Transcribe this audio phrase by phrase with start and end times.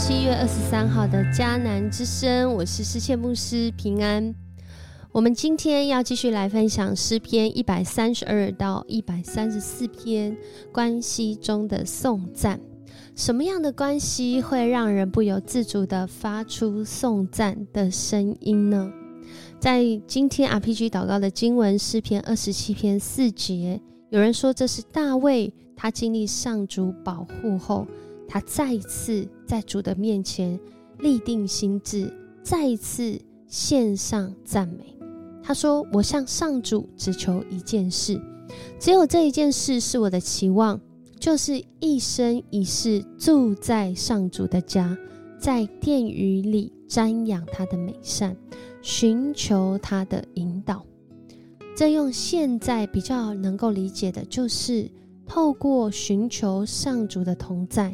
[0.00, 4.34] 七月二十三号的迦南之声，我是诗倩牧师平安。
[5.12, 10.34] 我们今天要继续来分享诗篇一百三十二到一百三十四篇
[10.72, 12.58] 关系中的颂赞。
[13.14, 18.90] 什么样的关系会让人不由自主的发出颂赞的声音呢？
[19.60, 27.86] 在今天 RPG 祷告的经文诗篇二十七篇四节，有人说这是大卫，他经历上主保护后。
[28.32, 30.56] 他再一次在主的面前
[31.00, 32.08] 立定心志，
[32.44, 34.96] 再一次献上赞美。
[35.42, 38.22] 他说：“我向上主只求一件事，
[38.78, 40.80] 只有这一件事是我的期望，
[41.18, 44.96] 就是一生一世住在上主的家，
[45.36, 48.36] 在殿宇里瞻仰他的美善，
[48.80, 50.86] 寻求他的引导。”
[51.76, 54.88] 这用现在比较能够理解的，就是
[55.26, 57.92] 透过寻求上主的同在。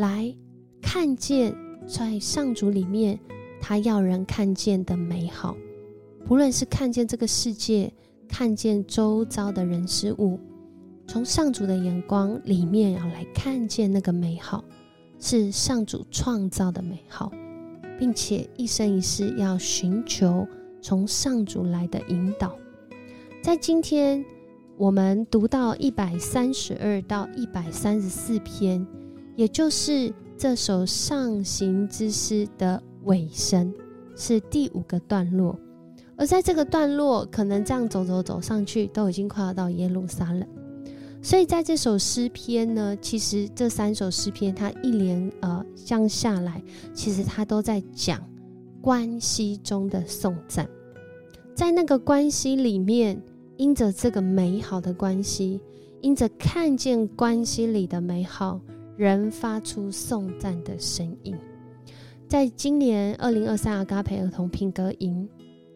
[0.00, 0.34] 来
[0.80, 1.54] 看见
[1.86, 3.20] 在上主里面，
[3.60, 5.54] 他要人看见的美好，
[6.24, 7.92] 不论是看见这个世界，
[8.26, 10.40] 看见周遭的人事物，
[11.06, 14.64] 从上主的眼光里面要来看见那个美好，
[15.18, 17.30] 是上主创造的美好，
[17.98, 20.48] 并且一生一世要寻求
[20.80, 22.56] 从上主来的引导。
[23.42, 24.24] 在今天
[24.78, 28.86] 我们读到一百三十二到一百三十四篇。
[29.40, 33.72] 也就是这首上行之诗的尾声，
[34.14, 35.58] 是第五个段落。
[36.14, 40.46] 而在这个段落，可能这样走走走上去，都已经快要到耶路撒冷。
[41.22, 48.22] 所以在这首诗篇呢，其实这三首诗篇，它一连呃这样下来，其实它都在讲
[48.82, 50.68] 关系中的颂赞。
[51.54, 53.18] 在那个关系里面，
[53.56, 55.62] 因着这个美好的关系，
[56.02, 58.60] 因着看见关系里的美好。
[59.00, 61.34] 人发出颂赞的声音，
[62.28, 65.26] 在今年二零二三阿嘎培儿童品格营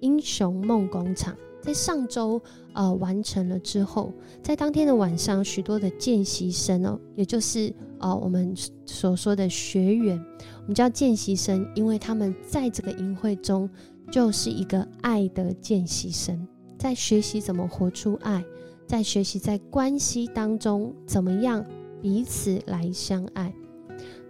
[0.00, 2.38] 英雄梦工厂在上周
[2.74, 4.12] 呃完成了之后，
[4.42, 8.54] 在当天的晚上，许多的见习生哦，也就是呃我们
[8.84, 10.22] 所说的学员，
[10.60, 13.66] 我们叫见习生，因为他们在这个营会中
[14.12, 16.46] 就是一个爱的见习生，
[16.78, 18.44] 在学习怎么活出爱，
[18.86, 21.64] 在学习在关系当中怎么样。
[22.06, 23.52] 彼此来相爱，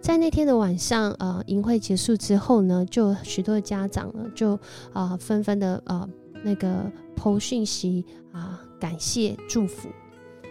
[0.01, 4.59] 在那天的晚上，呃，营会结束之后呢，就许多的家长呢，就
[4.93, 6.09] 啊纷纷的呃
[6.43, 9.89] 那个投讯息啊，感谢祝福。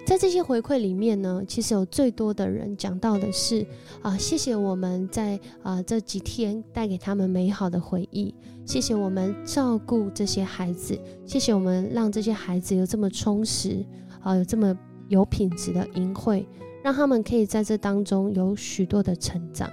[0.06, 3.66] 在这些回馈里面呢，其实有最多的人讲到的是
[4.02, 8.32] 啊，谢谢我们在啊这几天带给他们美好的回忆，
[8.64, 13.84] 谢谢我们照顾这些孩子，谢谢我们让这些孩子有这么充实
[14.20, 14.72] 啊，有这么
[15.08, 16.46] 有品质的营会。
[16.86, 19.68] 让他们可以在这当中有许多的成长，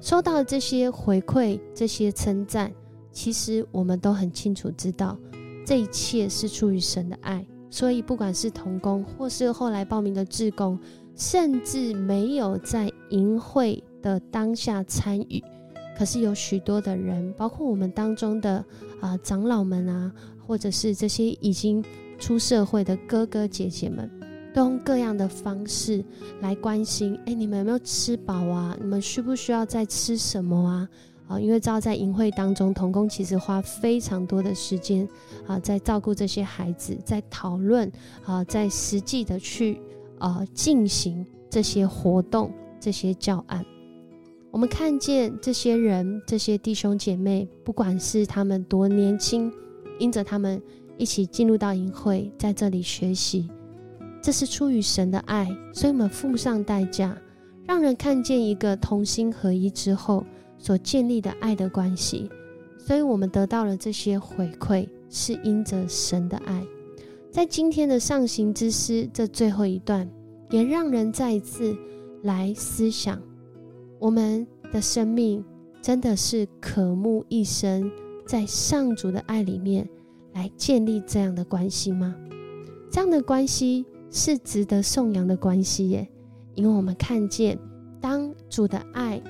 [0.00, 2.72] 收到这些回馈、这些称赞，
[3.12, 5.18] 其实我们都很清楚知道，
[5.66, 7.46] 这一切是出于神的爱。
[7.68, 10.78] 所以，不管是童工，或是后来报名的志工，
[11.14, 15.44] 甚至没有在营会的当下参与，
[15.94, 18.64] 可是有许多的人，包括我们当中的
[18.98, 20.10] 啊长老们啊，
[20.46, 21.84] 或者是这些已经
[22.18, 24.10] 出社会的哥哥姐姐们。
[24.52, 26.04] 都用各样的方式
[26.40, 28.76] 来关心，哎，你们有没有吃饱啊？
[28.80, 30.88] 你们需不需要再吃什么啊？
[31.28, 35.08] 啊，因为知道在营会当中，童工其实花非常多的时间
[35.46, 37.90] 啊，在照顾这些孩子，在讨论
[38.24, 39.80] 啊，在实际的去
[40.18, 43.64] 啊进行这些活动、这些教案。
[44.50, 49.52] 我们看见这些人、这些弟兄姐妹，不管是他们多年轻，
[50.00, 50.60] 因着他们
[50.98, 53.48] 一起进入到营会，在这里学习。
[54.22, 57.16] 这是出于神的爱，所以我们付上代价，
[57.66, 60.24] 让人看见一个同心合一之后
[60.58, 62.30] 所建立的爱的关系。
[62.78, 66.62] 所以我们得到了这些回馈，是因着神的爱。
[67.30, 70.08] 在今天的上行之诗这最后一段，
[70.50, 71.76] 也让人再一次
[72.22, 73.20] 来思想：
[73.98, 75.44] 我们的生命
[75.80, 77.90] 真的是渴慕一生
[78.26, 79.88] 在上主的爱里面
[80.34, 82.14] 来建立这样的关系吗？
[82.90, 83.86] 这样的关系。
[84.10, 86.08] 是值得颂扬的关系耶，
[86.54, 87.58] 因为我们看见，
[88.00, 89.22] 当主的爱，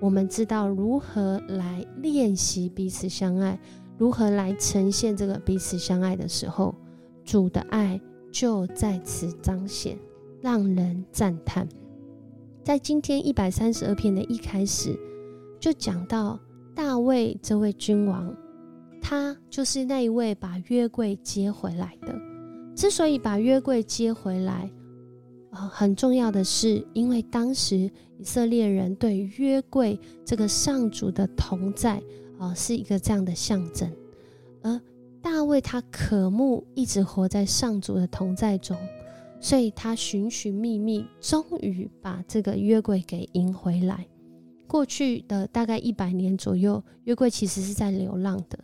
[0.00, 3.58] 我们知道如何来练习彼此相爱，
[3.98, 6.74] 如何来呈现这个彼此相爱的时候，
[7.22, 8.00] 主的爱
[8.32, 9.98] 就在此彰显，
[10.40, 11.68] 让人赞叹。
[12.62, 14.98] 在今天一百三十二篇的一开始，
[15.60, 16.40] 就讲到
[16.74, 18.34] 大卫这位君王，
[19.02, 22.33] 他就是那一位把约柜接回来的。
[22.74, 24.70] 之所以把约柜接回来，
[25.50, 32.02] 啊，很重要的是，因为当时以色列人对约柜这个上主的同在
[32.38, 33.90] 啊，是一个这样的象征。
[34.62, 34.80] 而
[35.22, 38.76] 大卫他渴慕一直活在上主的同在中，
[39.40, 44.06] 所以他寻寻觅觅，终于把这个约柜给迎回来。
[44.66, 48.58] 过去的大概一百年左右，约柜其实是在流浪的，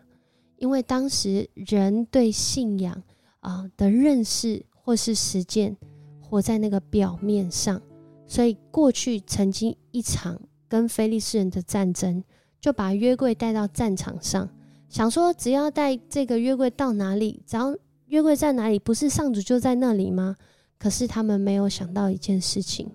[0.57, 3.01] 因为当时人对信仰
[3.41, 5.77] 啊的认识或是实践，
[6.21, 7.81] 活在那个表面上，
[8.27, 12.23] 所以过去曾经一场跟非利士人的战争，
[12.61, 14.49] 就把约柜带到战场上，
[14.89, 17.77] 想说只要带这个约柜到哪里，只要
[18.07, 20.37] 约柜在哪里，不是上主就在那里吗？
[20.79, 22.91] 可是他们没有想到一件事情，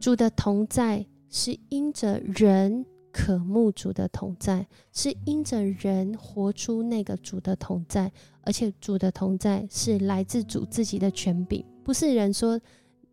[0.00, 1.06] 主的同在。
[1.36, 8.10] 是因着人渴慕主的同在，是因着人活出那个主的同在，
[8.42, 12.60] 而且主的同在是来自主自己的权柄，不是人说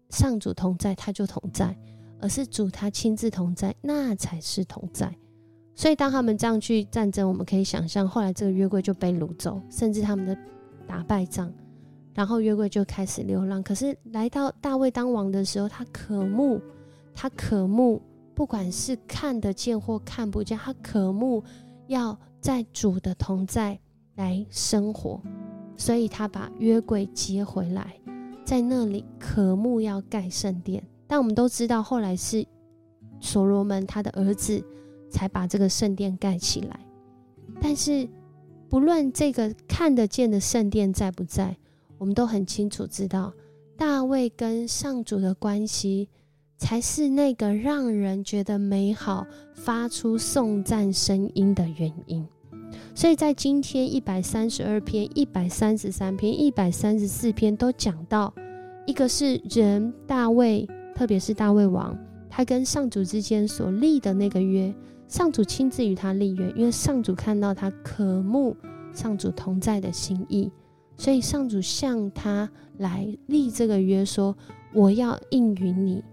[0.09, 1.77] 上主同在他就同在，
[2.19, 5.15] 而是主他亲自同在，那才是同在。
[5.75, 10.35] 所以当他们这样去战争，我们可以想象，后来这个约柜就被掳走，甚至他们的
[10.87, 11.53] 打败仗，
[12.15, 13.61] 然后约柜就开始流浪。
[13.61, 16.59] 可是来到大卫当王的时候，他渴慕，
[17.13, 18.01] 他渴慕。
[18.41, 21.43] 不管是看得见或看不见，他渴慕
[21.85, 23.79] 要在主的同在
[24.15, 25.21] 来生活，
[25.77, 27.95] 所以他把约柜接回来，
[28.43, 30.83] 在那里渴慕要盖圣殿。
[31.05, 32.43] 但我们都知道，后来是
[33.19, 34.59] 所罗门他的儿子
[35.07, 36.79] 才把这个圣殿盖起来。
[37.61, 38.09] 但是
[38.67, 41.55] 不论这个看得见的圣殿在不在，
[41.99, 43.31] 我们都很清楚知道
[43.77, 46.09] 大卫跟上主的关系。
[46.61, 49.25] 才是那个让人觉得美好、
[49.55, 52.23] 发出颂赞声音的原因。
[52.93, 58.31] 所以在今天一百三十二篇、一百三十三篇、一百三十四篇都讲到，
[58.85, 61.97] 一个是人大卫，特别是大卫王，
[62.29, 64.71] 他跟上主之间所立的那个约，
[65.07, 68.55] 上主亲自与他立约，因为上主看到他渴慕
[68.93, 70.51] 上主同在的心意，
[70.95, 72.47] 所以上主向他
[72.77, 74.37] 来立这个约，说
[74.75, 76.03] ：“我要应允你。”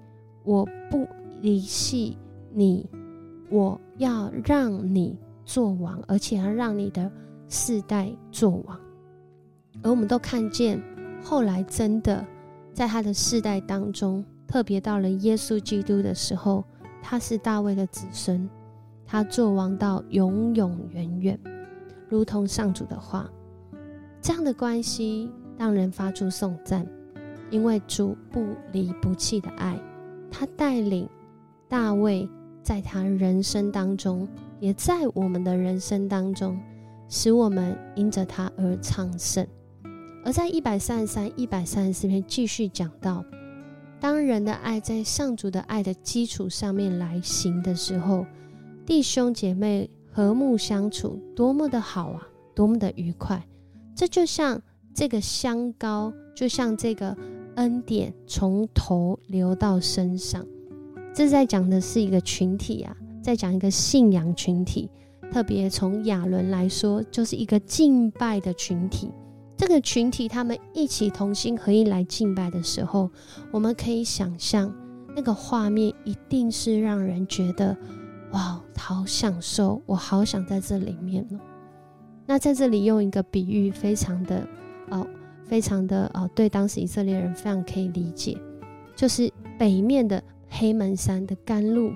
[0.48, 1.06] 我不
[1.42, 2.16] 离弃
[2.54, 2.88] 你，
[3.50, 5.14] 我要让你
[5.44, 7.12] 做王，而且要让你的
[7.50, 8.80] 世代做王。
[9.82, 10.82] 而我们都看见，
[11.22, 12.24] 后来真的
[12.72, 16.64] 在他的世代当中，特别到了耶稣基督的时候，
[17.02, 18.48] 他是大卫的子孙，
[19.04, 21.38] 他做王到永永远远，
[22.08, 23.30] 如同上主的话。
[24.22, 26.86] 这样的关系让人发出颂赞，
[27.50, 29.78] 因为主不离不弃的爱。
[30.30, 31.08] 他带领
[31.68, 32.28] 大卫
[32.62, 34.28] 在他人生当中，
[34.60, 36.58] 也在我们的人生当中，
[37.08, 39.46] 使我们因着他而昌盛。
[40.24, 43.24] 而在一百三十三、一百三十四篇继续讲到，
[43.98, 48.26] 当人的爱在上主的爱的基础上面来行的时候，
[48.84, 53.42] 弟兄姐妹和睦相处，多么的好啊，多么的愉快！
[53.94, 54.60] 这就像
[54.92, 57.16] 这个香膏，就像这个。
[57.58, 60.46] 恩典从头流到身上，
[61.12, 64.88] 这在讲的是一个群体啊，在讲一个信仰群体。
[65.32, 69.10] 特别从亚伦来说，就是一个敬拜的群体。
[69.56, 73.10] 这个群体他们一起同心合意来敬拜的时候，
[73.50, 74.72] 我们可以想象
[75.16, 77.76] 那个画面一定是让人觉得
[78.30, 81.40] 哇，好享受，我好想在这里面哦。
[82.24, 84.46] 那在这里用一个比喻，非常的
[84.90, 85.04] 哦。
[85.48, 88.36] 非常的呃，对当时以色列人非常可以理解，
[88.94, 91.90] 就是北面的黑门山的甘露，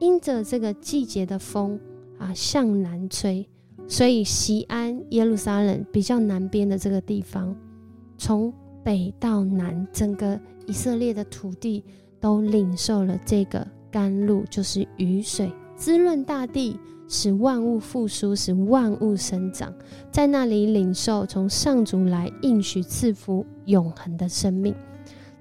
[0.00, 1.78] 因着这个季节的风
[2.18, 3.48] 啊向南吹，
[3.86, 7.56] 所以西安耶路撒冷比较南边的这个地方，
[8.18, 11.84] 从北到南，整个以色列的土地
[12.18, 16.78] 都领受了这个甘露，就是雨水滋润大地。
[17.10, 19.74] 使万物复苏，使万物生长，
[20.12, 24.72] 在那里领受从上主来应许赐福永恒的生命。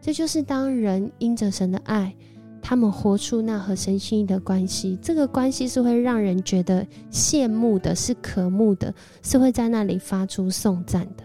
[0.02, 2.16] 这就是当人因着神的爱，
[2.60, 4.98] 他们活出那和神心意的关系。
[5.00, 11.24] 这个关系是会让人觉得羡慕的，是渴慕的，是会在那里发出颂赞的。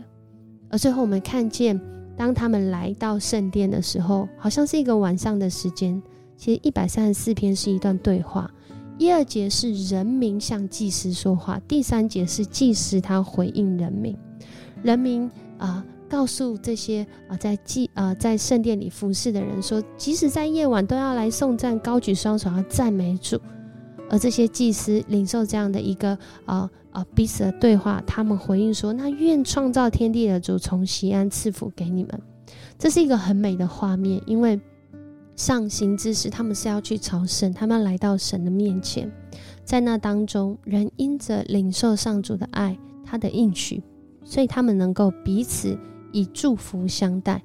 [0.68, 1.80] 而最后我们看见，
[2.18, 6.02] 当他们来到圣殿的时候，好像是一个晚上的时间。
[6.36, 8.50] 其实一百三十四篇是一段对话。
[8.96, 14.16] 一二节是人民向祭司说话，第三节是祭司他回应人民，
[14.82, 23.40] 人民啊告诉这些啊在祭啊在圣殿里服侍的人说，即使在夜晚都要来颂赞，高举双手要赞美主。
[24.10, 32.22] 而这些祭司领受这样的一个啊啊彼此的对话，他们回应说：那愿创造天地的主从西安赐福给你们。
[32.78, 34.60] 这是一个很美的画面，因为
[35.36, 39.10] 上行之时，他们是要去朝圣，他们来到神的面前，
[39.64, 43.82] 在那当中，人因着领受上主的爱，他的应许，
[44.24, 45.78] 所以他们能够彼此
[46.12, 47.42] 以祝福相待。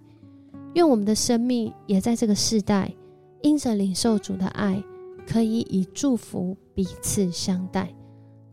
[0.76, 2.94] 愿我们的生命也在这个世代，
[3.42, 4.84] 因着领受主的爱，
[5.28, 7.94] 可以以祝福彼此相待。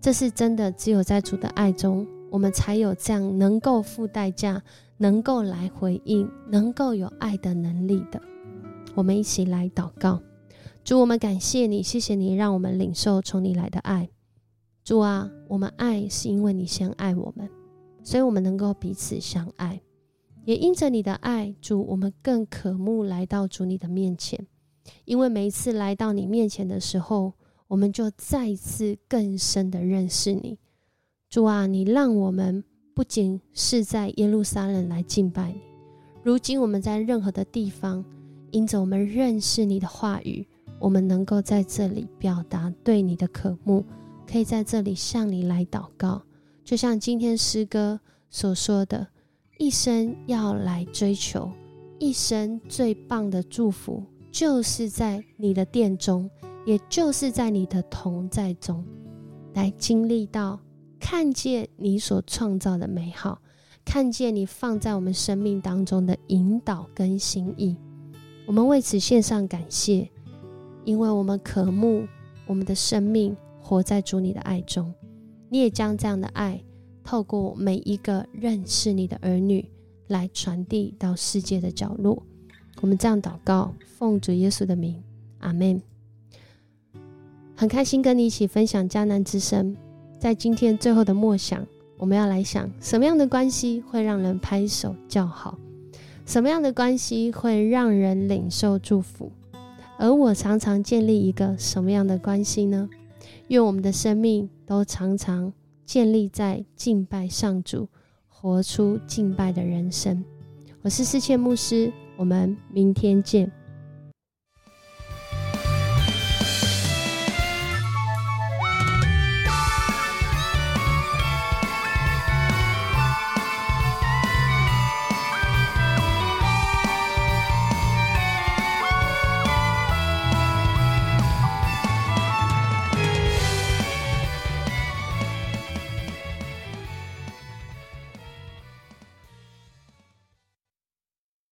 [0.01, 4.63] 这是真的，只有在主的爱中，我们才有这样能够付代价。
[4.99, 8.19] 能够来回应，能够有爱的能力的，
[8.97, 10.21] 我们一起来祷告。
[10.83, 14.09] 主，我们感谢你，谢谢你让我们领受从你来的爱。
[14.83, 17.49] 主啊，我们爱是因为你先爱我们，
[18.03, 19.81] 所以我们能够彼此相爱。
[20.45, 24.47] 也因着你的爱，主，我们更渴慕来到主你的面前，
[25.05, 27.35] 因为每一次来到你面前的时候，
[27.69, 30.59] 我们就再一次更深的认识你。
[31.29, 32.65] 主啊，你让我们。
[32.97, 35.61] 不仅是在耶路撒冷来敬拜你，
[36.23, 38.03] 如今我们在任何的地方，
[38.57, 40.49] 因着我们认识你的话语，
[40.79, 43.85] 我们能够在这里表达对你的渴慕，
[44.27, 46.23] 可以在这里向你来祷告。
[46.65, 49.07] 就像今天诗歌所说的，
[49.59, 51.53] 一生要来追求，
[51.99, 56.31] 一生最棒的祝福，就是在你的殿中，
[56.65, 58.83] 也就是在你的同在中，
[59.53, 60.59] 来经历到。
[60.99, 63.39] 看见你所创造的美好，
[63.85, 67.77] 看见你放在我们生命当中的引导跟心意，
[68.47, 70.09] 我们为此献上感谢，
[70.85, 72.07] 因为我们渴慕
[72.47, 74.95] 我们的生命活在主你的爱中，
[75.49, 76.63] 你也将这样的爱
[77.03, 79.69] 透过每一个认识你的儿女
[80.07, 82.23] 来传递到世界的角落。
[82.81, 85.03] 我们这样祷告，奉主耶稣的名，
[85.41, 85.83] 阿门。
[87.57, 89.77] 很开心跟你一起分享迦南之声。
[90.21, 95.59] 在今天最后的默想，我们要来想什么样的关系会让人拍手叫好，
[96.27, 99.31] 什么样的关系会让人领受祝福，
[99.97, 102.91] 而我常常建立一个什么样的关系呢？
[103.47, 105.53] 愿我们的生命都常常
[105.85, 107.89] 建立在敬拜上主，
[108.29, 110.25] 活出敬拜的人生。
[110.83, 113.51] 我是世界牧师，我们明天见。